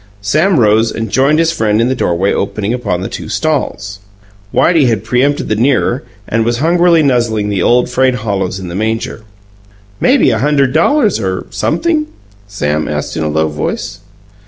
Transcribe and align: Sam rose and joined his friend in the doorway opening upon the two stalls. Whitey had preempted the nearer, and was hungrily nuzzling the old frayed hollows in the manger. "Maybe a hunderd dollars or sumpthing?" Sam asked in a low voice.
Sam 0.21 0.59
rose 0.59 0.91
and 0.91 1.11
joined 1.11 1.37
his 1.37 1.51
friend 1.51 1.79
in 1.79 1.87
the 1.87 1.93
doorway 1.93 2.33
opening 2.33 2.73
upon 2.73 3.01
the 3.01 3.07
two 3.07 3.29
stalls. 3.29 3.99
Whitey 4.51 4.87
had 4.87 5.03
preempted 5.03 5.47
the 5.47 5.55
nearer, 5.55 6.01
and 6.27 6.43
was 6.43 6.57
hungrily 6.57 7.03
nuzzling 7.03 7.49
the 7.49 7.61
old 7.61 7.87
frayed 7.87 8.15
hollows 8.15 8.57
in 8.59 8.67
the 8.67 8.73
manger. 8.73 9.21
"Maybe 9.99 10.31
a 10.31 10.39
hunderd 10.39 10.73
dollars 10.73 11.19
or 11.19 11.45
sumpthing?" 11.51 12.07
Sam 12.47 12.87
asked 12.87 13.15
in 13.15 13.21
a 13.21 13.29
low 13.29 13.47
voice. 13.47 13.99